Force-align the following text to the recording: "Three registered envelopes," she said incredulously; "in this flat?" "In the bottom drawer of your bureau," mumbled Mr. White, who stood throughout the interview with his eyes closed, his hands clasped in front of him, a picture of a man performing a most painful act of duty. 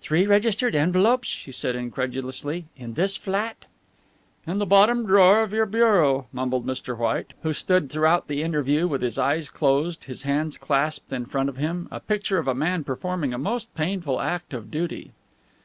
"Three 0.00 0.26
registered 0.26 0.74
envelopes," 0.74 1.28
she 1.28 1.52
said 1.52 1.76
incredulously; 1.76 2.64
"in 2.76 2.94
this 2.94 3.16
flat?" 3.16 3.64
"In 4.44 4.58
the 4.58 4.66
bottom 4.66 5.06
drawer 5.06 5.40
of 5.44 5.52
your 5.52 5.66
bureau," 5.66 6.26
mumbled 6.32 6.66
Mr. 6.66 6.98
White, 6.98 7.32
who 7.44 7.52
stood 7.52 7.88
throughout 7.88 8.26
the 8.26 8.42
interview 8.42 8.88
with 8.88 9.02
his 9.02 9.18
eyes 9.18 9.48
closed, 9.48 10.02
his 10.02 10.22
hands 10.22 10.58
clasped 10.58 11.12
in 11.12 11.26
front 11.26 11.48
of 11.48 11.58
him, 11.58 11.86
a 11.92 12.00
picture 12.00 12.38
of 12.38 12.48
a 12.48 12.56
man 12.56 12.82
performing 12.82 13.32
a 13.32 13.38
most 13.38 13.72
painful 13.76 14.20
act 14.20 14.52
of 14.52 14.68
duty. 14.68 15.12